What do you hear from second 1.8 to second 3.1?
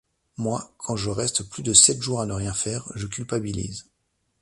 jours à ne rien faire, je